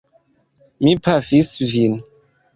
[0.87, 2.01] Mi pafis vin!